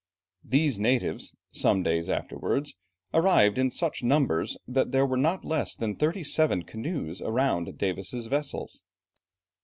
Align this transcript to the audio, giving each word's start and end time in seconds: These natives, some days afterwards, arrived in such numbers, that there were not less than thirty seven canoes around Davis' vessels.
These 0.43 0.79
natives, 0.79 1.31
some 1.51 1.83
days 1.83 2.09
afterwards, 2.09 2.73
arrived 3.13 3.59
in 3.59 3.69
such 3.69 4.01
numbers, 4.01 4.57
that 4.67 4.91
there 4.91 5.05
were 5.05 5.15
not 5.15 5.45
less 5.45 5.75
than 5.75 5.95
thirty 5.95 6.23
seven 6.23 6.63
canoes 6.63 7.21
around 7.21 7.77
Davis' 7.77 8.25
vessels. 8.25 8.83